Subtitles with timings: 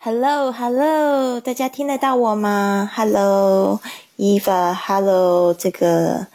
[0.00, 6.28] Hello，Hello，大家听得到我吗？Hello，Eva，Hello，这个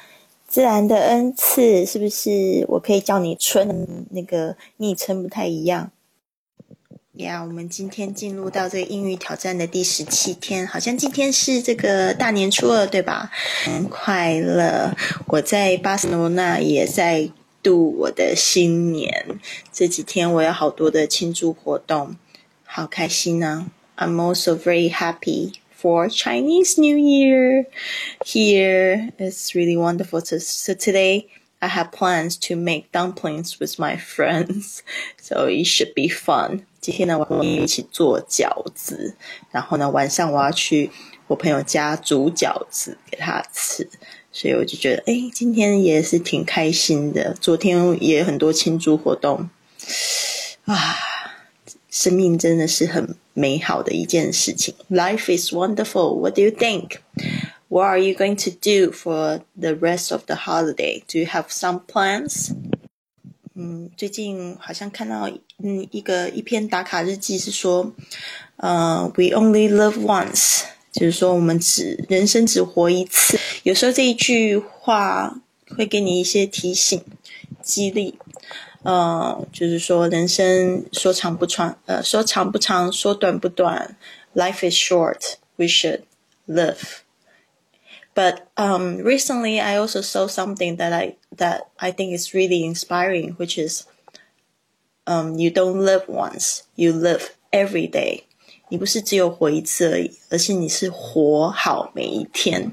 [0.46, 2.66] 自然的恩赐是不是？
[2.68, 5.92] 我可以叫你春，那个昵称不太一样。
[7.14, 13.32] 呀，我们今天进入到这个英语挑战的第十七天，好像今天是这个大年初二，对吧？
[13.90, 14.94] 快乐！
[15.28, 17.32] 我在巴塞罗那也在。
[17.64, 19.40] 度我的新年，
[19.72, 22.18] 这几天我有好多的庆祝活动，
[22.73, 23.71] 好开心呢。
[23.97, 27.67] I'm also very happy for Chinese New Year.
[28.25, 30.21] Here it's really wonderful.
[30.21, 31.27] So, so today
[31.61, 34.83] I have plans to make dumplings with my friends,
[35.21, 36.61] so it should be fun.
[36.81, 39.17] 今天呢，我们一起做饺子，
[39.51, 40.91] 然后呢，晚上我要去
[41.27, 43.89] 我朋友家煮饺子给他吃。
[44.31, 47.35] 所以我就觉得，哎，今天也是挺开心的。
[47.41, 49.51] 昨天也很多庆祝活动，
[50.67, 50.77] 啊，
[51.93, 54.75] 生命真的是很美好的一件事情。
[54.91, 56.19] Life is wonderful.
[56.19, 56.99] What do you think?
[57.69, 61.03] What are you going to do for the rest of the holiday?
[61.07, 62.51] Do you have some plans?
[63.55, 65.29] 嗯，最近好像看到
[65.63, 67.93] 嗯一个一篇打卡日记是说，
[68.57, 70.63] 呃，We only live once.
[70.91, 73.39] 就是说，我们只人生只活一次。
[73.63, 75.41] 有时候这一句话
[75.77, 77.05] 会给你一些提醒、
[77.63, 78.19] 激励。
[78.83, 83.97] 呃，就是说，人生说长不长，呃，说长不长，说短不短。
[84.35, 85.35] Life is short.
[85.57, 86.03] We should
[86.47, 87.01] live.
[88.15, 93.37] But um, recently, I also saw something that I that I think is really inspiring,
[93.37, 93.85] which is
[95.07, 98.25] um, you don't live once, you live every day.
[98.71, 102.73] 你不是只有活一次而已，而是你是活好每一天。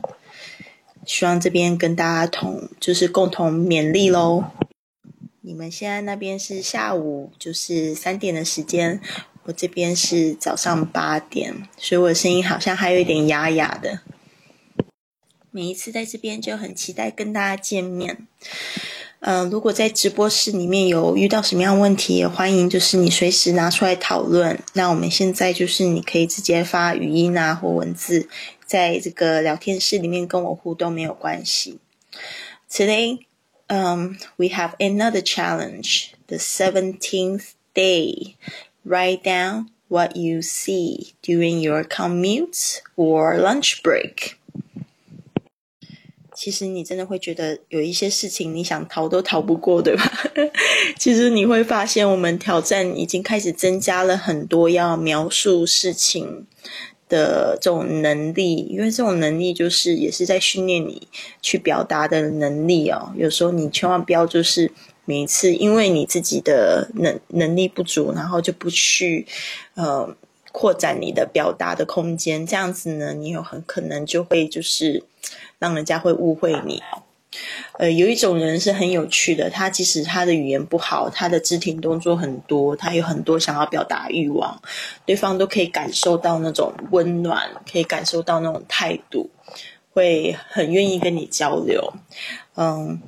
[1.06, 4.46] 希望这边跟大家同就是共同勉励喽。
[5.51, 9.01] 你们现在那边是下午就是三点的时间，
[9.43, 13.99] 我这边是早上八点，所以我的声音好像还有一点哑哑的。
[15.51, 18.29] 每一次在这边就很期待跟大家见面。
[19.19, 24.57] 嗯，如果在直播室里面有遇到什么样问题，也欢迎就是你随时拿出来讨论。
[24.75, 28.29] 那我们现在就是你可以直接发语音啊或文字，
[28.65, 31.81] 在这个聊天室里面跟我互动没有关系。
[32.71, 33.19] Today,
[33.70, 36.14] um, we have another challenge.
[36.28, 38.36] The seventeenth day.
[38.84, 44.36] Write down what you see during your commute or lunch break.
[46.36, 50.04] 其实你真的会觉得有一些事情你想逃都逃不过，对吧？
[50.98, 56.46] 其实你会发现，我们挑战已经开始增加了很多要描述事情
[57.11, 61.07] 的这种能力，因为这种能力就是也是在训练你
[61.43, 63.13] 去表达的能力哦。
[63.15, 64.73] 有时候你千万不要就是
[65.05, 69.27] 每一次因为你自己的能能力不足，然后就不去
[69.75, 70.09] 呃
[70.53, 75.05] 扩展你的表达的空间，这样子呢，你有很可能就会就是。
[75.61, 76.83] 让人家会误会你，
[77.79, 84.61] 呃，有一种人是很有趣的，他即使他的语言不好，他的肢体动作很多，他有很多想要表达欲望，
[85.07, 89.31] 对方都可以感受到那种温暖，可以感受到那种态度，
[89.93, 91.93] 会很愿意跟你交流。
[92.57, 93.01] 嗯，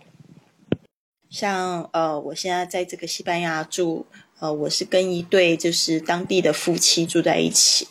[1.28, 4.06] 像呃，我现在在这个西班牙住。
[4.42, 7.86] 呃，我是跟一对就是当地的夫妻住在一起。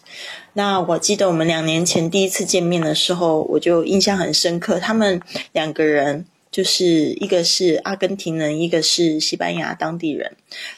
[0.52, 4.78] 那我记得我们两年前第一次见面的时候，我就印象很深刻。
[4.78, 5.22] 他们
[5.54, 6.26] 两个人。
[6.52, 10.36] 就是一个是阿根廷人，一个是西班牙当地人，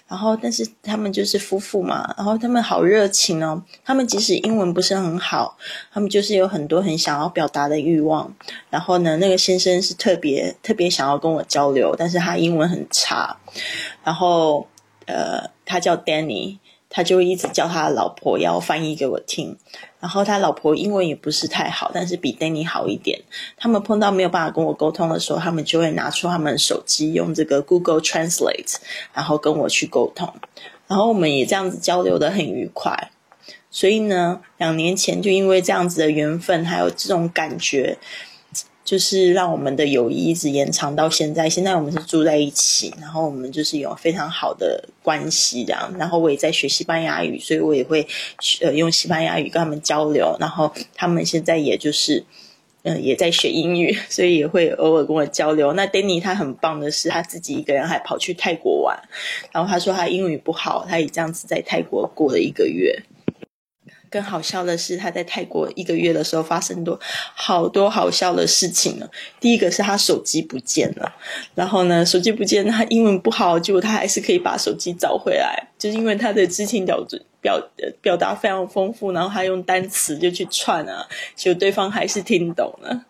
[0.08, 3.60] 然后但是他们就是夫妇嘛，然后他们好热情哦。
[3.84, 5.58] 他们即使英文不是很好，
[5.92, 8.32] 他们就是有很多很想要表达的欲望。
[8.70, 13.36] 然后呢，那个先生是特别特别想要跟我交流，但是他英文很差。
[14.04, 14.68] 然后
[15.08, 16.60] 呃，他叫 Danny。
[16.96, 19.58] 他就一直叫他老婆要翻译给我听，
[20.00, 23.20] 然后他老婆英文也不是太好，但是比 Danny 好一点。
[23.58, 28.76] 他们碰到没有办法跟我沟通的时候，他们就会拿出他们手机用这个 Google Translate，
[29.12, 30.32] 然后跟我去沟通。
[30.88, 33.10] 然后我们也这样子交流的很愉快。
[33.72, 37.98] 所以呢，两年前就因为这样子的缘分，还有这种感觉。
[38.84, 41.50] 就是让我们的友谊一直延长到现在。
[41.50, 45.94] 现在我们是住在一起，然后我们就是有非常好的关系，这样。
[45.98, 48.06] 然后我也在学西班牙语，所以我也会
[48.62, 50.36] 呃用西班牙语跟他们交流。
[50.40, 52.26] 然后他们现在也就是
[52.84, 55.72] 嗯也在学英语， 所以也会偶尔跟我交流。
[55.74, 59.00] 那 Danny 他很棒的是，他自己一个人还跑去泰国玩。
[59.54, 63.02] 然后他说他英语不好，他也这样子在泰国过了一个月。
[64.14, 67.00] 更好笑的是，他在泰国一个月的时候发生多
[67.34, 69.10] 好多好笑的事情呢。
[69.40, 71.12] 第一个是他手机不见了，
[71.56, 77.04] 然后呢，手机不见，他英文不好，结果他还是可以把手机找回来，就是因为他的知情表
[77.42, 77.60] 表
[78.04, 83.06] 表达非常丰富，然后他用单词就去串啊，结果对方还是听懂了。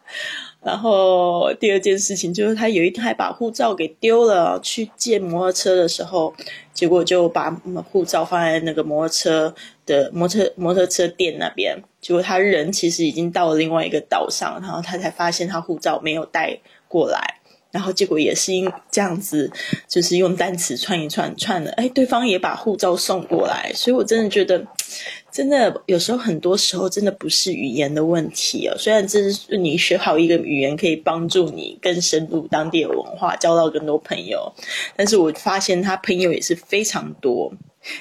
[0.63, 6.33] 然后第二件事情就是他有一天还把护照给丢了，去借摩托车的时候，
[6.73, 7.51] 结果就把
[7.91, 9.53] 护照放在那个摩托车
[9.85, 17.39] 的摩托摩托车店那边，结果他人其实已经到了另外一个岛上，然后他才发现他护照没有带过来。
[17.71, 19.51] 然后结果也是因这样子，
[19.87, 24.63] 就是用单词串一串串的，哎，对方也把护照送过来，所以我真的觉得，
[25.31, 28.75] 真的有时候很多时候真的不是语言的问题哦。
[28.77, 34.51] 虽然这是你学好一个语言可以帮助你更深入当地的文化，交到更多朋友，
[34.95, 37.53] 但是我发现他朋友也是非常多。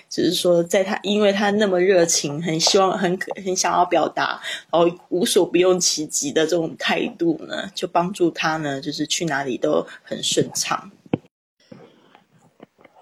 [0.09, 4.41] 只是说，在他因为他那么热情，很希望、很很想要表达，
[4.71, 10.93] 然后无所不用其极的这种态度呢，就帮助他呢，就是去哪里都很顺畅。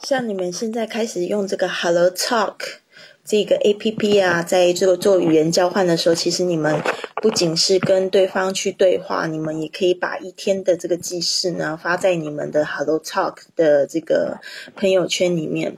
[0.03, 2.57] 像你们现在开始用这个 Hello Talk
[3.31, 6.83] 这个 A P P 啊，在这个做语言交换的时候，其实你们
[7.23, 14.41] 不仅是跟对方去对话，你们也可以把一天的这个记事呢发在你们的 Hello Talk 的这个
[14.75, 15.77] 朋友圈里面。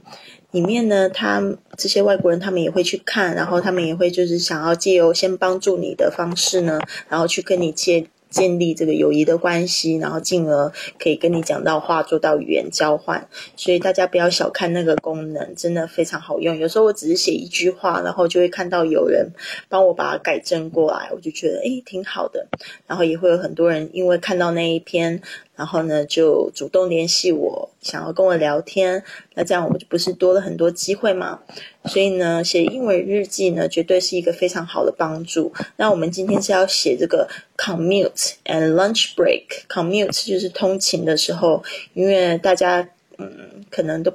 [0.51, 1.43] 里面呢，他
[1.77, 8.07] 这些外国人他们也会去看，然后他们也会就是想要借由先帮助你的方式呢，然后去跟你借。
[8.33, 13.29] 建立这个友谊的关系，然后进而可以跟你讲到话，做到语言交换。
[13.55, 16.57] 所以大家不要小看那个功能，真的非常好用。
[16.57, 19.31] 有时候我只是写一句话，然后就会看到有人
[19.69, 22.49] 帮我把它改正过来，我就觉得诶挺好的。
[22.89, 25.21] 然后也会有很多人因为看到那一篇。
[25.55, 29.03] 然后呢，就主动联系我，想要跟我聊天。
[29.35, 31.41] 那这样我们就不是多了很多机会吗？
[31.85, 35.53] 所以呢，写英文日记呢，绝对是一个非常好的帮助。
[35.77, 39.67] 那我们今天是要写这个 commute and lunch break。
[39.69, 41.63] commute 就是通勤的时候，
[41.95, 42.89] 因为大家
[43.19, 44.13] 嗯，可能都。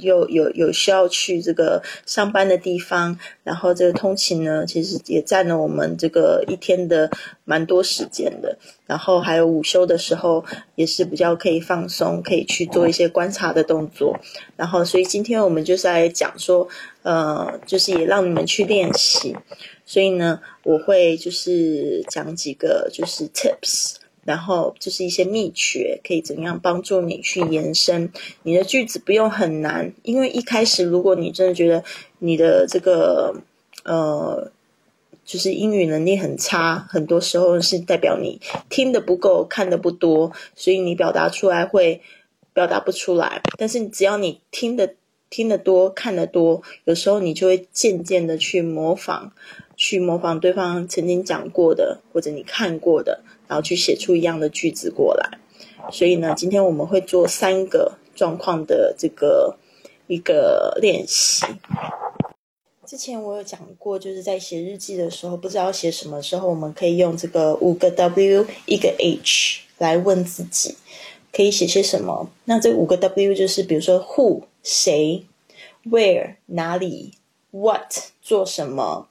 [0.00, 7.10] 有有有需要去这个上班的地方，然后这个通勤呢，其实也占了我们这个一天的
[7.44, 8.56] 蛮多时间的。
[8.86, 10.44] 然后还有午休的时候，
[10.74, 14.18] 也是比较可以放松，可以去做一些观察的动作。
[14.56, 16.66] 然后，所以今天我们就是来讲说，
[17.02, 19.36] 呃，就是也让你们去练习。
[19.86, 23.94] 所以呢，我会就是讲几个就是 tips。
[24.24, 28.12] 然后就是一些秘诀，可以怎样帮助你去延伸
[28.42, 29.92] 你的句子，不用很难。
[30.02, 31.82] 因为一开始，如果你真的觉得
[32.18, 33.34] 你的这个
[33.84, 34.50] 呃，
[35.24, 42.02] 就是英语能力很差，很多时候是代表你听的不够，看的不多，所以你表达出来会
[42.52, 43.40] 表达不出来。
[43.56, 44.94] 但是只要你听的
[45.30, 49.32] 听得多，看得多，有时候你就会渐渐的去模仿，
[49.76, 53.22] 去模仿对方曾经讲过的，或者你看过的。
[53.50, 55.28] 然后去写出一样的句子过来，
[55.90, 59.56] 所以呢，今天我们会做三个状况的这个
[60.06, 61.44] 一个练习。
[62.86, 70.76] 之前我有讲过，就是在写日记的时候，不知道写什么时候，我们可以用这个五个 W 一个 H 来问自己，
[71.32, 72.30] 可以写些什么？
[72.44, 75.24] 那这五个 W 就是，比如说 Who 谁
[75.84, 77.14] ，Where 哪里
[77.50, 79.08] ，What 做什么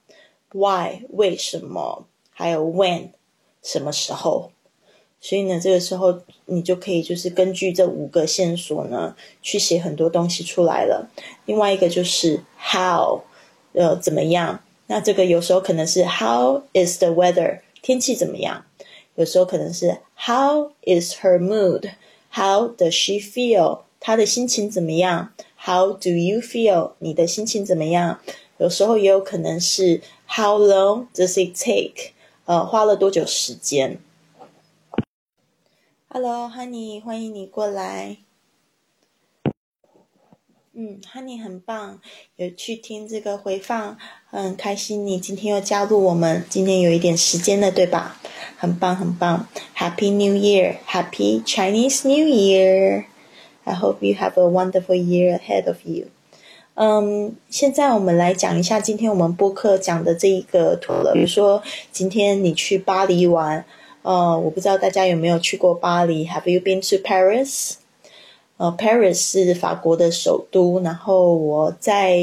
[0.53, 3.09] ，Why 为什么，还有 When。
[3.63, 4.51] 什么时候？
[5.21, 11.09] 所以呢，这个时候你就可以就是根据这五个线索呢，去写很多东西出来了。
[11.45, 13.21] 另外一个就是 how，
[13.73, 14.63] 呃，怎么样？
[14.87, 18.65] 那这个有时候可能是 how is the weather，天气怎么样？
[19.15, 26.93] 有时候可能是 how is her mood，how does she feel，她的心情怎么样？How do you feel？
[26.99, 28.21] 你的心情怎么样？
[28.57, 32.13] 有时候也有可能是 how long does it take？
[32.49, 33.99] 呃，花了多久时间
[36.07, 38.17] ？Hello，Honey，欢迎你过来。
[40.73, 42.01] 嗯，Honey 很棒，
[42.37, 43.99] 有去听这个回放，
[44.31, 48.19] 很开心你今天又加入我们，今天有一点时间了，对吧？
[48.57, 56.07] 很棒，很棒，Happy New Year，Happy Chinese New Year！I hope you have a wonderful year ahead of you.
[56.81, 61.11] 嗯，现在我们来讲一下今天我们播客讲的这一个图了。
[61.13, 63.65] 比如说，今天你去巴黎玩，
[64.01, 67.73] 呃，我不知道大家有没有去过巴黎？Have you been to Paris？
[68.55, 70.79] 呃，Paris 是法国的首都。
[70.79, 72.17] 然后我在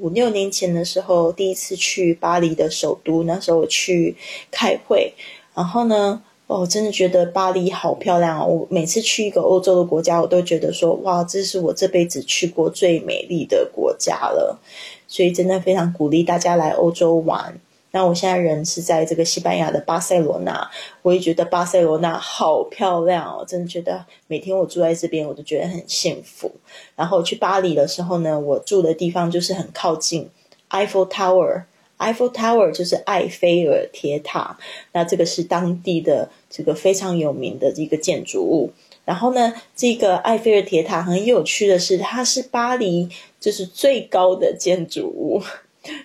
[0.00, 4.16] 五六年前的时候第一次去巴黎的首都，那时候我去
[4.50, 5.12] 开会，
[5.54, 6.22] 然后呢。
[6.48, 8.46] 哦，真的觉得巴黎好漂亮哦！
[8.46, 14.58] 我每次去一个欧洲的国家，我都觉得说，哇，这是我这辈子去过最美丽的国家了。
[15.06, 17.60] 所以真的非常鼓励大家来欧洲玩。
[17.90, 20.70] 那我现在人是在这个西班牙的巴塞罗那，
[21.02, 23.44] 我也觉得巴塞罗那好漂亮哦！
[23.46, 26.50] 真的觉得每天我住在这边，我都觉得很幸福。
[26.96, 30.30] 然后去巴黎的时候呢，我住的地方就是很靠近。
[30.70, 31.64] Eiffel Tower。
[31.98, 34.58] Eiffel Tower 就是埃菲尔铁塔，
[34.92, 38.72] 那这个是当地的这个非常有名的一个建筑物。
[39.04, 43.08] 然后呢，这个埃菲尔铁塔很有趣的是，它是巴黎
[43.40, 45.42] 就是最高的建筑物，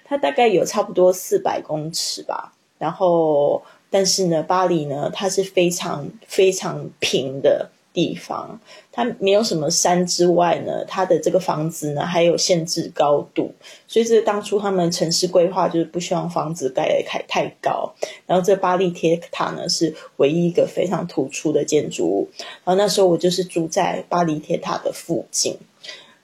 [0.05, 2.53] 它大概有差不多四百公尺吧。
[2.77, 7.69] 然后，但是呢，巴黎呢，它是非常非常平的。
[7.93, 8.59] 地方，
[8.91, 13.53] 它没有什么山之外呢，它的这个房子呢还有限制高度，
[13.87, 17.93] 所以这当初他们城市规划就是不希望房子盖得太太高。
[18.25, 22.29] 然后这巴黎铁塔呢是唯一一个非常突出的建筑物。
[22.65, 25.57] 然后那时候我就是住在巴黎铁塔的附近，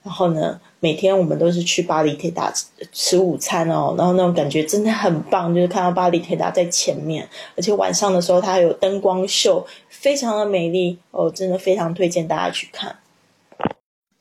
[0.04, 0.60] 然后呢。
[0.82, 2.54] 每天我们都是去巴黎铁塔
[2.92, 12.96] 吃午餐哦，然后那种感觉真的很棒，就是看到巴黎铁塔在前面，而且晚上的时候它还有灯光秀，非常的美丽哦，真的非常推荐大家去看。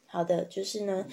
[0.06, 1.04] 好的，就是呢，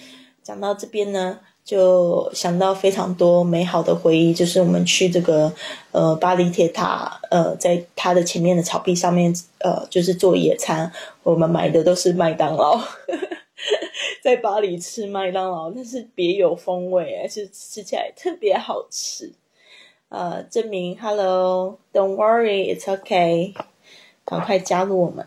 [0.42, 5.52] 讲到这边呢，就想到非常多美好的回忆，就是我们去这个
[5.92, 10.90] 呃巴黎铁塔，呃，在它的前面的草地上面，呃，就是做野餐，
[11.22, 12.80] 我们买的都是麦当劳。
[14.22, 19.32] 在巴黎吃麦当劳，那是别有风味，而是吃起来特别好吃。
[20.08, 23.54] 呃，证明，Hello，Don't worry，it's OK”，
[24.24, 25.26] 赶快加入我们。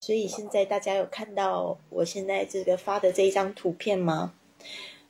[0.00, 4.32] 所以现在大家有看到我现在这个发的这一张图片吗？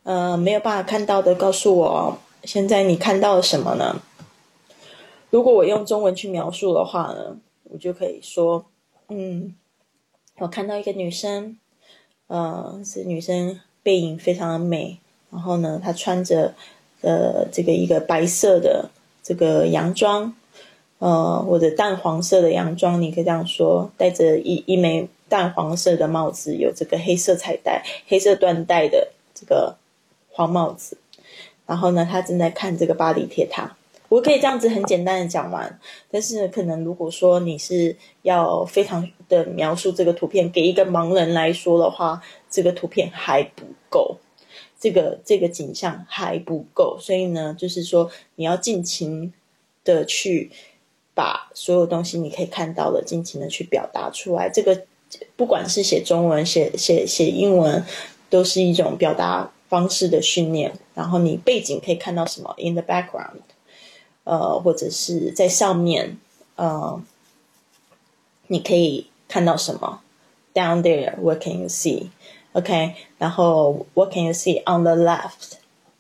[0.05, 4.01] 呃，没有办法看到的，告诉我，现在你看到了什么呢？
[5.31, 8.65] 如果我用中文去描述的话呢，我就可以说，
[9.09, 9.55] 嗯，
[10.39, 11.59] 我看到一个女生。
[12.29, 14.99] 呃，是女生背影非常的美，
[15.31, 16.55] 然后呢，她穿着
[17.03, 18.91] 呃这个一个白色的
[19.23, 20.35] 这个洋装，
[20.99, 29.77] 呃或者淡黄色的洋装，你可以这样说，戴着一一枚淡黄色的帽子，有这个黑色彩带、黑色缎带的这个
[30.31, 30.99] 黄帽子，
[31.67, 33.77] 然后呢，她正在看这个巴黎铁塔。
[34.09, 44.17] 我可以这样子很简单的讲完，但是可能如果说你是要非常的描述这个图片给一个盲人来说的话，这个图片还不够，
[44.79, 49.33] 这个这个景象还不够，所以呢，就是说你要尽情
[49.83, 50.51] 的去
[51.13, 54.49] 把所有东西你可以看到的尽情的去表达出来。
[54.49, 54.85] 这个
[55.35, 57.85] 不管是写中文、写写写英文，
[58.31, 60.73] 都是一种表达方式的训练。
[60.95, 63.46] 然后你背景可以看到什么？In the background。
[64.26, 66.18] 呃，或者是在上面，
[66.56, 67.02] 呃，
[68.48, 70.02] 你可以看到什么？
[70.54, 72.10] Down there, what can you see?
[72.54, 75.54] OK，然后 What can you see on the left?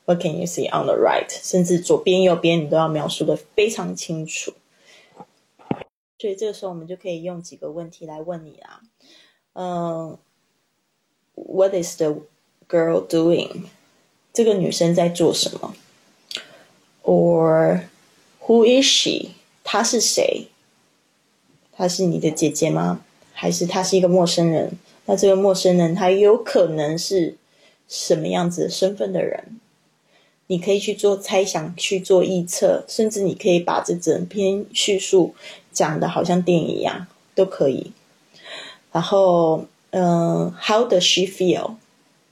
[0.05, 1.29] What can you see on the right?
[1.29, 4.53] 甚至左边、右边，你都要描述的非常清楚。
[6.19, 8.81] 所以这个时候，我们就可以用几个问题来问你啊。
[9.53, 10.17] 嗯，
[11.35, 12.17] What is the
[12.67, 13.63] girl doing?
[14.33, 15.73] 这个女生在做什么？
[17.03, 17.83] Or
[18.46, 19.30] Who is she？
[19.62, 20.46] 她是谁？
[21.72, 23.04] 她是你的姐姐吗？
[23.32, 24.72] 还是她是一个陌生人？
[25.08, 27.36] 那这个陌生人他有可能是
[27.88, 29.60] 什么样子身份的人？
[30.48, 35.34] 你可以去做猜想，去做臆测，甚至你可以把这整篇叙述
[35.72, 37.92] 讲的好像电影一样，都可以。
[38.90, 41.76] 然后，嗯，How does she feel？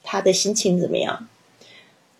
[0.02, 1.28] 她的心情怎么样？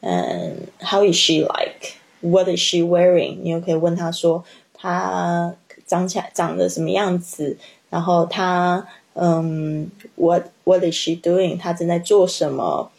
[0.00, 1.94] 嗯，How is she like？
[2.24, 3.40] What is she wearing？
[3.42, 5.54] 你又可以问他说，她
[5.86, 7.58] 长起来长得什么样子？
[7.90, 11.58] 然后她，嗯，What What is she doing？
[11.58, 12.90] 她正在做什么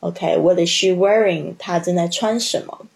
[0.00, 1.54] ？OK，What is she wearing？
[1.56, 2.86] 她正在穿什么？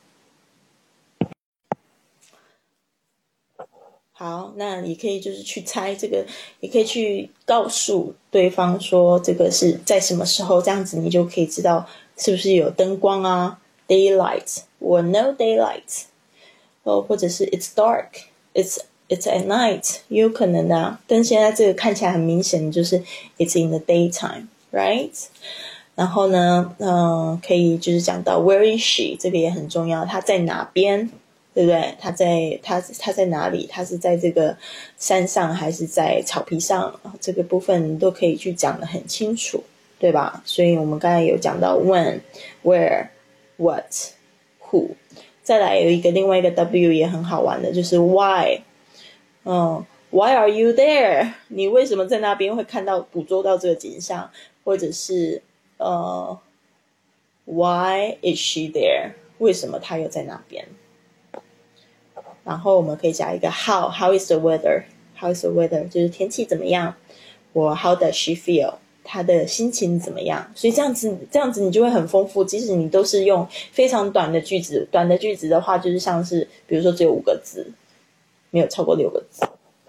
[4.11, 6.26] 好，那你可以就是去猜这个，
[6.58, 13.61] 你可以去告诉对方说这个是在什么时候，这样子你就可以知道是不是有灯光啊。
[13.87, 16.04] daylight or no daylight，
[16.82, 21.00] 哦，或者是 it's dark，it's it's at night，有可能的、啊。
[21.06, 23.02] 但现在这个看起来很明显，就是
[23.38, 25.11] it's in the daytime，right？
[25.94, 31.11] 然后呢，嗯、可以就是讲到 where is she，这个也很重要，她在哪边，
[31.52, 31.97] 对不对？
[31.99, 33.66] 她在她她在哪里？
[33.66, 34.56] 她是在这个
[34.97, 37.00] 山上还是在草皮上？
[37.20, 39.64] 这个部分都可以去讲的很清楚，
[39.99, 40.40] 对吧？
[40.44, 42.20] 所以我们刚才有讲到 when,
[42.62, 43.08] where,
[43.56, 43.85] what。
[45.42, 48.60] 再来有一个另外一个 W 也很好玩的，就是 Why。
[49.44, 51.32] 嗯，Why are you there？
[51.48, 54.30] 你为什么在那边会看到捕捉到这个景象？
[54.64, 55.42] 或者是
[55.78, 56.38] 呃
[57.46, 59.12] ，Why is she there？
[59.38, 60.66] 为什么她又在那边？
[62.44, 65.88] 然后我们可以加一个 How，How is the weather？How is the weather？
[65.88, 66.96] 就是天气怎么样？
[67.54, 68.75] 我 How does she feel？
[69.10, 70.46] 他的心情怎么样？
[70.54, 72.44] 所以这样子，这样子你就会很丰富。
[72.44, 77.66] 即使你都是用非常短的句子，短的句子的话，就是像是比如说只有五个字，
[78.50, 79.48] 没有超过六个字，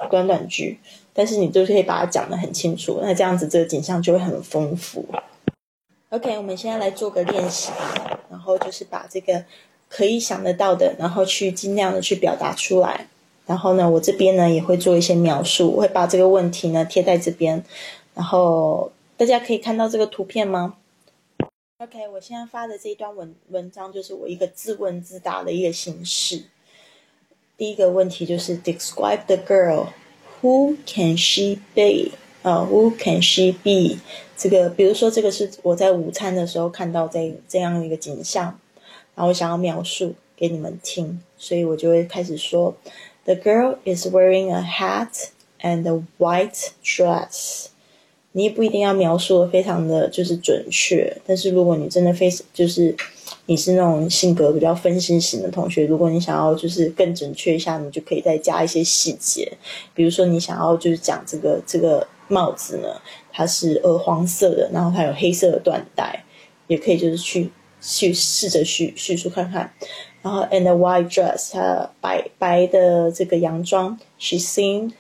[0.10, 0.80] 短短句，
[1.14, 3.00] 但是你就可以把它讲得很清楚。
[3.02, 5.06] 那这样子这个景象就会很丰富。
[6.12, 7.72] OK，我们现在来做个练习，
[8.32, 9.44] 然后就是把这个
[9.90, 13.08] 可以想得到的，然后去尽量的去表达出来。
[13.46, 17.62] 然后呢，我这边呢也会做一些描述，我会把这个问题呢贴在这边，
[18.16, 18.90] 然后。
[19.20, 20.78] 大家可以看到这个图片吗
[21.80, 26.46] ？OK，我现在发的这一段文文章就是我一个自问自答的一个形式。
[27.58, 29.90] 第一个问题就是 Describe the girl.
[30.42, 32.14] Who can she be?
[32.44, 34.00] 啊，Who can she be?
[34.38, 38.58] 这个，比如说这个是我在午餐的时候看到这这样一个景象，
[39.16, 42.74] 然后我想要描述给你们听，所以我就会开始说
[43.26, 47.66] ：The girl is wearing a hat and a white dress.
[48.34, 52.96] 你也不一定要描述的非常的就是准确，但是如果你真的非就是
[53.48, 59.52] 你是那种性格比较分析型的同学，如果你想要就是更准确一下，你就可以再加一些细节，
[59.96, 66.24] 比如说你想要就是讲这个这个帽子呢，它是鹅黄色的，然后它有黑色的缎带，
[66.68, 67.50] 也可以就是去
[67.82, 69.74] 去试着叙叙述看看，
[70.22, 74.92] 然后 and a white dress，它白白的这个洋装，she seemed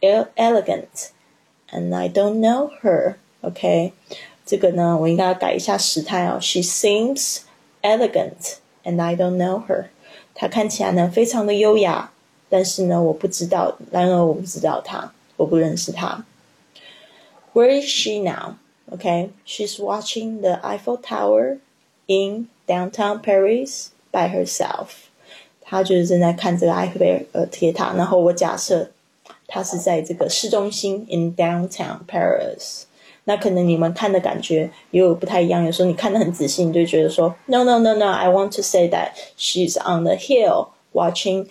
[0.00, 1.08] elegant。
[1.71, 3.15] And I don't know her.
[3.41, 3.93] OK，
[4.45, 6.37] 这个呢，我应该要改一下时态哦。
[6.41, 7.39] She seems
[7.81, 9.85] elegant, and I don't know her.
[10.35, 12.11] 她看起来呢非常的优雅，
[12.49, 16.25] 但是呢我不知道，然而我不知道她，我不认识她。
[17.53, 18.55] Where is she now?
[18.91, 21.59] Okay, she's watching the Eiffel Tower
[22.07, 24.87] in downtown Paris by herself.
[25.61, 28.91] 她就是正在看这个埃菲尔铁塔，然后我假设
[29.47, 32.83] 它是在这个市中心，in downtown Paris。
[33.25, 35.63] 那可能你们看的感觉也有不太一样。
[35.63, 41.47] 有时候你看的很仔细，你就觉得说，no no no no, I want to say that she's on the hill watching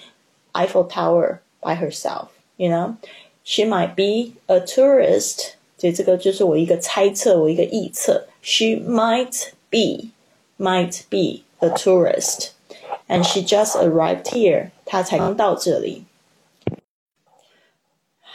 [0.53, 2.29] Eiffel Tower by herself.
[2.57, 2.97] You know,
[3.45, 5.53] she might be a tourist.
[5.79, 8.27] 所以这个就是我一个猜测，我一个臆测。
[8.43, 10.11] She might be,
[10.59, 12.49] might be a tourist,
[13.07, 14.71] and she just arrived here.
[14.85, 16.05] 她才刚到这里。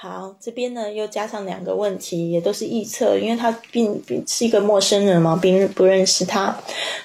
[0.02, 6.58] 好，这边呢又加上两个问题，也都是预测，因为他并并是一个陌生人嘛，并不认识他，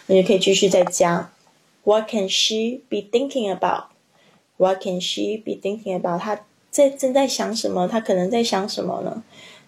[0.07, 1.29] 那就可以继续再加。
[1.83, 3.87] What can she be thinking about?
[4.55, 6.21] What can she be thinking about?
[6.21, 6.39] 他
[6.71, 7.85] 在正在想什么？
[7.85, 9.21] 他可能在想什么呢？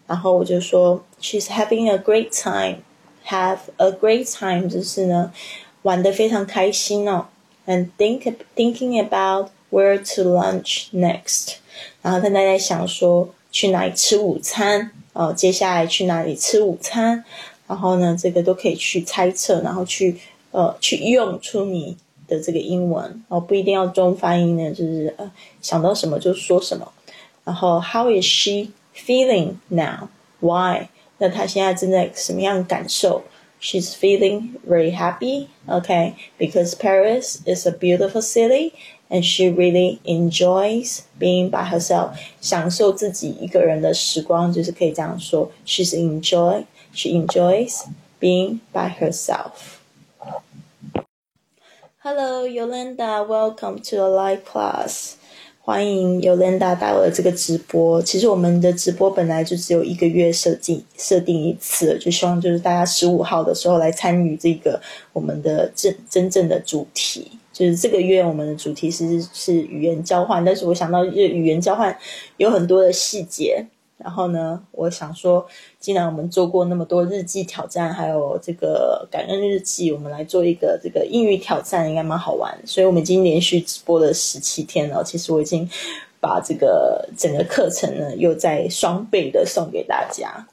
[0.08, 2.78] 然后我就说，She's having a great time.
[3.26, 5.34] Have a great time 就是呢，
[5.82, 7.26] 玩的非常开心哦。
[7.66, 11.56] And think thinking about where to lunch next.
[12.02, 17.24] 然后他在想说去哪里吃午餐，呃，接下来去哪里吃午餐，
[17.68, 20.18] 然后呢，这个都可以去猜测，然后去
[20.52, 26.92] 呃去用出你的这个英文，哦，不一定要中翻译呢，就是呃想到什么就说什么。
[27.44, 30.10] 然后 How is she feeling now?
[30.40, 30.90] Why?
[31.18, 33.24] 那她现在正在什么样感受
[33.60, 36.14] ？She's feeling very happy, okay?
[36.38, 38.74] Because Paris is a beautiful city
[39.09, 47.83] and she really enjoys being by herself，享受自己一个人的时光，就是可以这样说，she's enjoy she enjoys
[48.21, 49.81] being by herself.
[51.99, 55.13] Hello, Yolanda, welcome to a live class.
[55.65, 58.03] 欢迎 Yolanda 带我的这个直播。
[58.03, 67.36] 其实我们的直播本来就只有一个月设计设定一次，就希望就是大家十五号的时候来参与这个我们的真真正的主题。
[67.58, 71.98] 就是这个月我们的主题是是语言交换，但是我想到语言交换
[72.38, 73.66] 有很多的细节，
[73.98, 75.44] 然后呢，我想说，
[75.80, 82.56] 既然我们做过那么多日记挑战，还有这个感恩日记，我们来做一个这个英语挑战，应该蛮好玩。
[82.64, 85.68] 所以我们已经连续直播了十七天了，其实我已经
[86.20, 90.46] 把这个整个课程呢又在双倍的送给大家，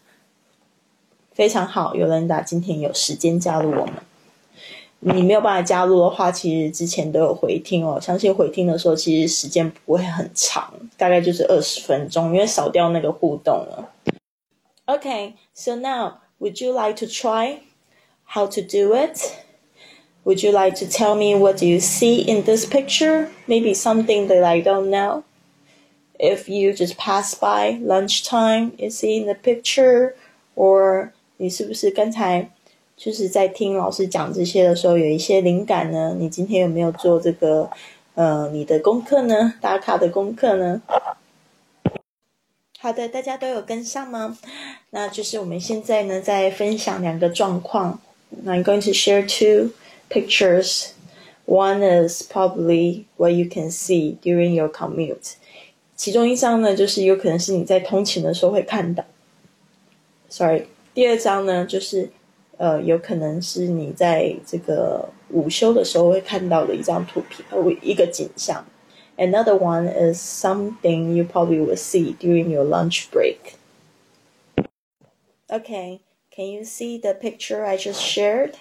[1.32, 3.92] 非常好，有人打今天有时间加入我们。
[5.03, 7.99] 你没有办法加入的话，其实之前都有回听哦。
[8.01, 13.89] 相信回听的时候，其实时间不会很长，大概就是二十分钟，因为少掉那个互动了。
[14.85, 17.59] Okay, so now would you like to try
[18.25, 19.19] how to do it?
[20.25, 23.29] Would you like to tell me what do you see in this picture?
[23.47, 25.23] Maybe something that I don't know.
[26.19, 30.15] If you just pass by lunchtime, you see in the picture,
[30.55, 32.51] or 你是不是刚才
[32.96, 36.14] 就是在听老师讲这些的时候，有一些灵感呢。
[36.18, 37.68] 你今天有没有做这个
[38.14, 39.54] 呃你的功课呢？
[39.60, 40.80] 打卡的功课呢？
[42.78, 44.38] 好的，大家都有跟上吗？
[44.90, 48.00] 那就是我们现在呢在分享两个状况。
[48.46, 49.70] I'm going to share two
[50.08, 50.90] pictures.
[51.46, 55.34] One is probably what you can see during your commute.
[55.96, 59.04] 其中一张呢，就是有可能是你在通勤的时候会看到。
[60.28, 62.10] Sorry，第二张呢，就是
[62.57, 68.65] 呃，有可能是你在这个午休的时候会看到的一张图片，呃，一个景象。
[69.17, 73.55] Another one is something you probably will see during your lunch break.
[75.47, 76.01] Okay,
[76.33, 78.51] can you see the picture I just shared?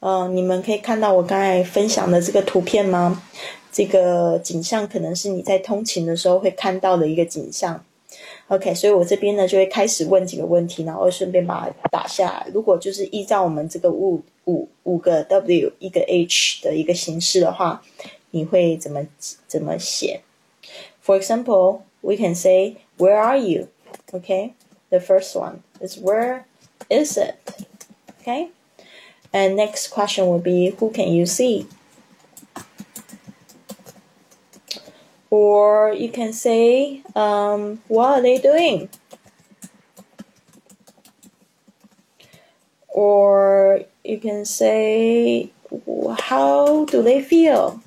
[0.00, 3.22] 呃，你们可以看到我刚才分享的这个图片吗？
[3.72, 7.84] 这个景象可能是你在通勤的时候会看到的一个景象。
[8.50, 12.46] OK，所以我这边呢就会开始问几个问题，然后顺便把它打下来。
[12.52, 17.82] 如果就是依照我们这个五五五个 W 一个 H 的一个形式的话，
[18.30, 19.06] 你会怎么
[19.46, 20.20] 怎么写？
[21.04, 23.68] For example, we can say, "Where are you?"
[24.12, 24.52] Okay,
[24.90, 26.42] the first one is "Where
[26.88, 27.34] is it?"
[28.22, 28.48] Okay,
[29.32, 31.66] and next question will be, "Who can you see?"
[35.30, 38.88] Or you can say, um, "What are they doing?"
[42.88, 45.50] Or you can say,
[46.18, 47.80] "How do they feel?"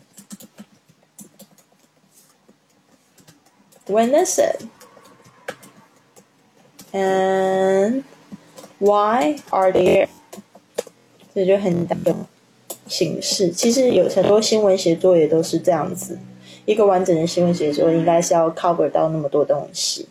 [3.87, 4.67] When is it?
[6.93, 8.03] And
[8.77, 10.07] why are they?
[11.33, 12.15] 这就很大的
[12.87, 13.49] 形式。
[13.51, 16.19] 其实有很多新闻写作也都是这样子。
[16.64, 20.08] 一个完整的新闻写作应该是要 cover 到那么多东西。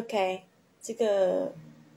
[0.00, 0.42] OK，
[0.82, 1.52] 这个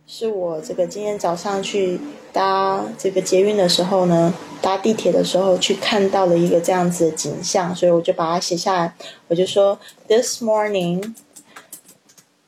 [0.08, 2.00] 是我这个今天早上去
[2.32, 8.96] 搭这个捷运的时候呢，搭地铁的时候去看到了一个这样子的景象，所以我就把它写下来。
[9.28, 11.14] 我就说，This morning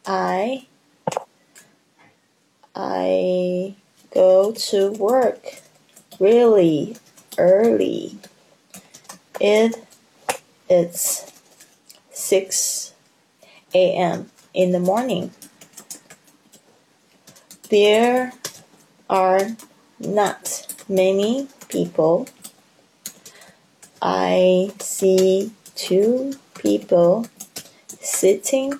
[0.03, 0.63] I
[2.73, 3.75] I
[4.11, 5.61] go to work
[6.17, 6.95] really
[7.37, 8.15] early.
[9.39, 9.77] It
[10.67, 11.23] it's
[12.13, 12.91] six
[13.73, 14.25] a.m.
[14.53, 15.29] in the morning.
[17.68, 18.32] There
[19.10, 19.56] are
[19.98, 22.28] not many people.
[24.00, 27.26] I see two people
[27.98, 28.78] sitting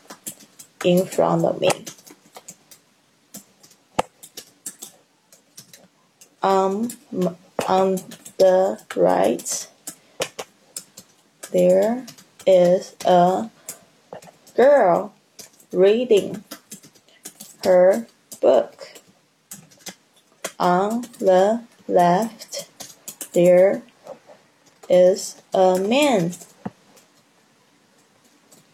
[0.84, 1.70] in front of me.
[6.44, 6.90] Um,
[7.66, 7.96] on
[8.38, 9.68] the right,
[11.50, 12.06] there
[12.46, 13.50] is a
[14.54, 15.12] girl
[15.72, 16.44] reading
[17.64, 18.06] her
[18.45, 19.01] book.
[20.57, 22.67] On the left,
[23.33, 23.81] there
[24.87, 26.33] is a man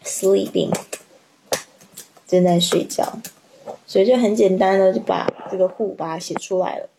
[0.04, 0.74] sleeping，
[2.26, 3.20] 正在睡觉，
[3.86, 6.90] 所以就很简单的就把这个 who 把它写出来了。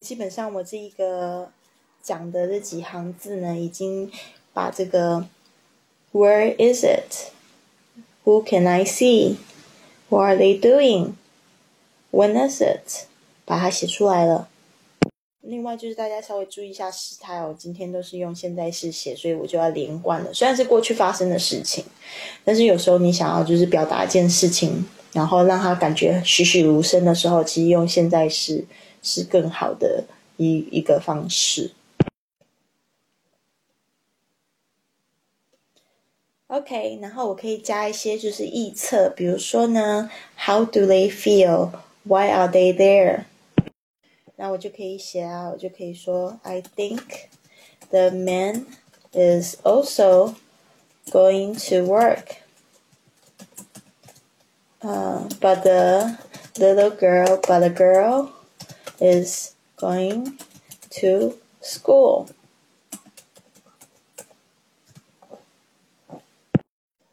[0.00, 1.50] 基本上我这一个
[2.02, 4.12] 讲的这几行字呢，已经
[4.52, 5.26] 把这个
[6.12, 7.32] Where is it?
[8.24, 9.38] Who can I see?
[10.09, 11.13] What are they doing?
[12.11, 13.05] When is it?
[13.45, 14.47] 把它写出来了。
[15.41, 20.33] 另外就是大家稍微注意一下时态哦，今天都是用现在式写，所以我就要连贯了。
[20.33, 21.83] 虽然是过去发生的事情，
[22.43, 28.65] 但是有时候你想要就是表达一件事情，然后让他感觉栩栩如生的时候，其实用现在式
[29.01, 30.03] 是更好的
[30.37, 31.71] 一一个方式。
[36.48, 41.70] OK，然后我可以加一些就是臆测，比如说呢，How do they feel?
[42.04, 43.24] Why are they there?
[44.36, 47.28] 那我就可以写啊，我就可以说，I think
[47.90, 48.66] the man
[49.12, 50.34] is also
[51.10, 52.36] going to work.
[54.80, 56.18] Uh, but the
[56.56, 58.32] little girl, but the girl
[59.00, 60.38] is going
[61.00, 62.26] to school.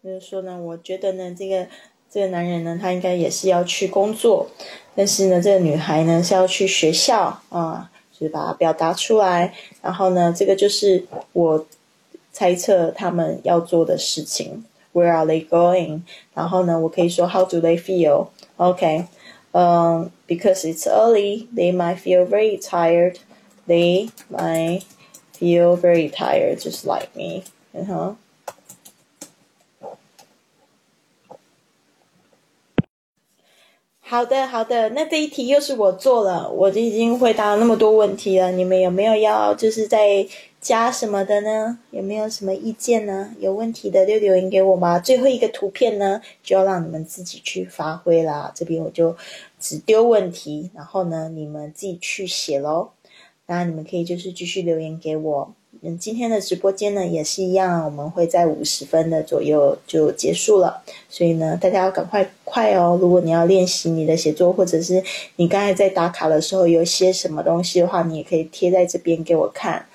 [0.06, 1.66] 就是说呢，我觉得呢，这个
[2.08, 4.48] 这个男人呢，他应该也是要去工作，
[4.94, 9.52] 但是呢，这个女孩呢是要去学校啊，就是把它表达出来。
[9.82, 11.66] 然后呢，这个就是我
[12.30, 14.64] 猜测他们要做的事情。
[14.92, 16.02] Where are they going？
[16.32, 19.06] 然后呢，我可以说 How do they feel？OK，
[19.50, 23.16] 嗯，Because it's early, they might feel very tired.
[23.66, 24.82] They might
[25.36, 27.42] feel very tired, just like me.
[27.72, 28.14] 然后。
[34.08, 38.52] 好的，好的，那这一题又是我做了，我就已经回答了那么多问题了。
[38.52, 40.24] 你们有没有要就是在
[40.60, 41.76] 加什么的呢？
[41.90, 43.34] 有没有什么意见呢？
[43.40, 45.00] 有问题的就留言给我吧。
[45.00, 48.52] 最后一个图片呢，就要让你们自己去发挥啦。
[48.54, 49.16] 这边我就
[49.58, 52.90] 只丢问题，然后呢，你们自己去写喽。
[53.46, 55.52] 那你们可以就是继续留言给我。
[55.86, 62.98] 嗯，今天的直播间呢也是一样，我们会在五十分的左右就结束了，所以呢，大家要赶快快哦。
[63.00, 65.00] 如果你要练习你的写作，或者是
[65.36, 69.86] 你刚才在打卡的时候有些什么东西的话，你也可以贴在这边给我看，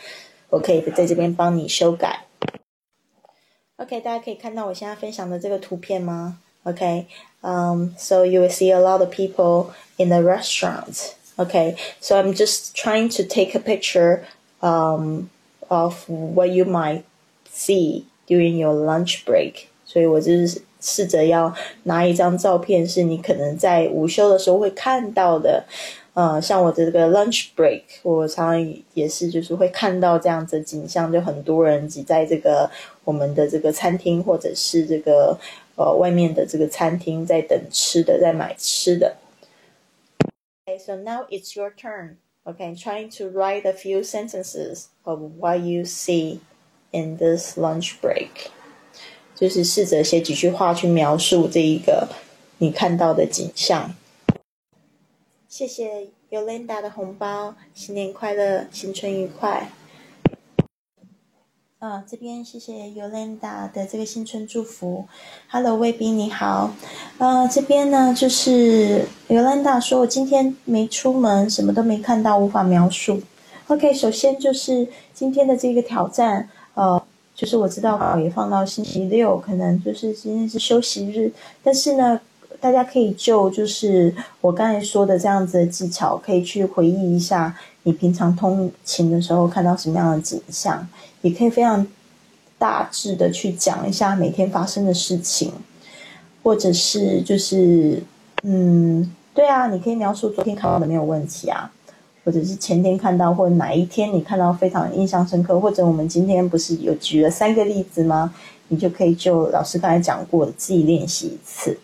[0.49, 2.25] 我可以在这边帮你修改。
[3.75, 7.07] OK，大家可以看到我现在分享的这个图片吗？OK，
[7.41, 11.15] 嗯，So you will see a lot of people in the restaurant.
[11.35, 14.21] OK，So I'm just trying to take a picture.
[14.61, 15.23] Um.
[15.71, 17.03] Of what you might
[17.49, 19.67] see during your lunch break。
[19.85, 21.53] 所以我就是试着要
[21.83, 25.63] 拿一张照片，是你可能在午休的时候会看到的。
[26.13, 32.69] 呃，像我的这个 lunch break，我常常也是就是会看到这样子的景象，就很多人挤在这个
[33.05, 35.39] 我们的这个餐厅，或者是这个
[35.77, 39.15] 呃外面的这个餐厅，在等吃的，在买吃的。
[40.65, 42.17] Okay, so now it's your turn.
[42.43, 46.39] Okay, trying to write a few sentences of what you see
[46.91, 48.49] in this lunch break，
[49.35, 52.09] 就是试着写几句话去描述这一个
[52.57, 53.93] 你看到的景象。
[55.47, 59.69] 谢谢 Yolanda 的红包，新年快乐，新春愉快。
[61.81, 65.07] 啊，这边谢谢 Yolanda 的这个新春祝福。
[65.49, 66.69] Hello，卫兵你好。
[67.17, 73.19] 呃，这边呢就是 Yolanda 说，我今天没出门，什么都没看到，无法描述。
[73.65, 77.01] OK，首先就是今天的这个挑战，呃，
[77.33, 82.21] 就是我知道也放到星期六，可能就是今天是休息日，但是呢，
[82.59, 90.87] 大家可以就就是我刚才说的这样子的技巧，可以去回忆一下你平常通勤的时候看到什么样的景象。
[91.21, 91.85] 也可以非常
[92.57, 95.51] 大致的去讲一下每天发生的事情，
[96.43, 98.01] 或者是就是，
[98.43, 101.71] 嗯，对啊，你可以描述昨天看到的没有问题啊，
[102.23, 108.33] 或者是前天看到，或者哪一天你看到非常印象深刻，或者我们今天不是有举了三个例子吗？
[108.67, 111.77] 你就可以就老师刚才讲过的自己练习一次。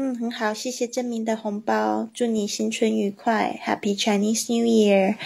[0.00, 5.16] 嗯，很好，谢谢证明的红包，祝你新春愉快，Happy Chinese New Year。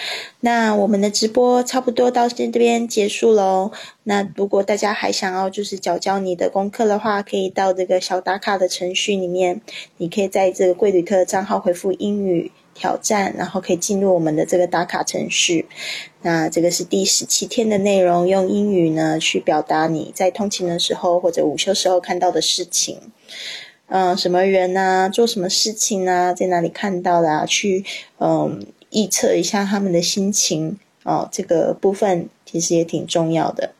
[0.41, 3.71] 那我们的直播差不多到这边结束喽。
[4.05, 9.61] 那如果大家还想要就是教教你的功课的话，可以到这个小打卡的程序里面，
[9.99, 15.67] 你可以在这个贵旅特账号回复英语挑战，然后可以进入我们的这个打卡程序。
[16.23, 22.99] 那这个是第十七天的内容，用英语呢去表达你在通勤的时候或者午休时候看到的事情。
[23.95, 25.11] 嗯，什么人呐？
[25.13, 26.33] 做什么事情啊？
[26.33, 27.31] 在哪里看到的？
[27.31, 27.45] 啊？
[27.45, 27.85] 去
[28.19, 31.29] 嗯，预测一下他们的心情哦。
[31.31, 33.73] 这个部分其实也挺重要的。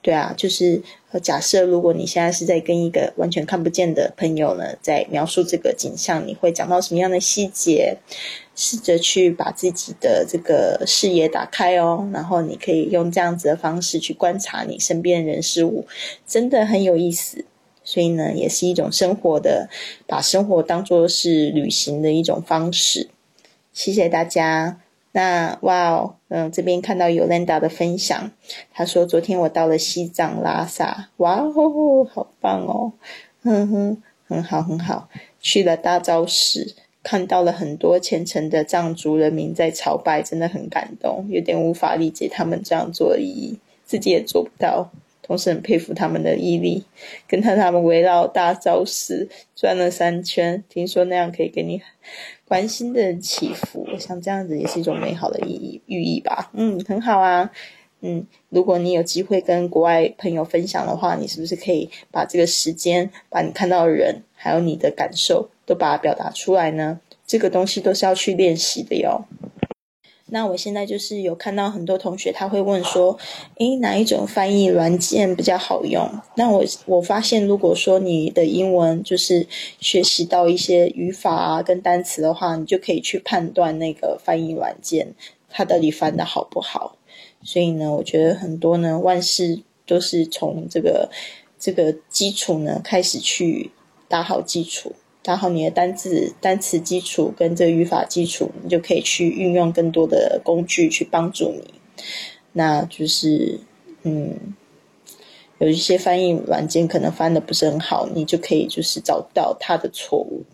[0.00, 0.82] 对啊，就是
[1.22, 7.98] 假设如果你现在是在跟一个完全看不见的朋友呢，在描述这个景象，你会讲到什么样的细节？
[8.56, 15.86] 试着去把自己的这个视野打开哦，然后你可以用这样子的方式去观察你身边人事物，
[16.26, 17.44] 真的很有意思。
[17.88, 19.70] 所以呢，也是一种生活的，
[20.06, 23.08] 把生活当作是旅行的一种方式。
[23.72, 24.78] 谢谢大家。
[25.12, 28.30] 那哇哦，嗯，这边看到有 Linda 的分享，
[28.74, 32.92] 他说昨天我到了西藏拉萨，哇哦，好棒哦，
[33.42, 35.08] 哼哼，很好很好。
[35.40, 44.90] 去了大昭寺，看到了很多虔诚的藏族人民在朝拜，真的很感动，有点无法理解他们这样做的意义，自己也做不到。
[45.28, 46.82] 同时很佩服他们的毅力，
[47.28, 51.80] 跟他他们围绕大昭寺转了三圈，听说那样可以给你
[52.46, 56.50] 关心的祈福，像这样子也是一种美好的意义寓意吧。
[56.54, 57.52] 嗯，很好啊。
[58.00, 67.00] 嗯，如果你有机会跟国外朋友分享的话，你是不是可以把这个时间，把你看到的人，还有你的感受，都把它表达出来呢？
[67.26, 69.26] 这个东西都是要去练习的哟。
[70.30, 73.18] 那我现在就是有看到很多同学他会问说，
[73.56, 76.08] 诶，哪一种翻译软件比较好用？
[76.36, 79.46] 那我我发现，如果说你的英文就是
[79.80, 85.14] 学习到一些语法啊跟单词的话，你就可以去判断那个翻译软件
[85.48, 86.96] 它到底翻的好不好。
[87.42, 91.08] 所以呢，我觉得很多呢，万事都是从这个
[91.58, 93.70] 这个基础呢开始去
[94.08, 94.92] 打好基础。
[95.28, 101.74] 打好你的单字、单词基础跟这个语法基础，你就可以去运用更多的工具去帮助你。
[102.52, 103.60] 那就是，
[104.04, 104.54] 嗯，
[105.58, 110.46] 有一些翻译软件可能翻的不是很好，你就可以就是找到它的错误。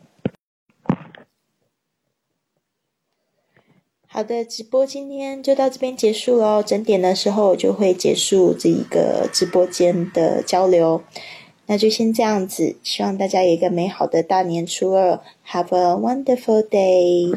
[4.08, 6.60] 好的，直播今天就到这边结束喽。
[6.60, 11.04] 整点的时候我就会结束这一个直播间的交流。
[11.66, 17.35] 那就先这样子，希望大家有一个美好的大年初二，Have a wonderful day。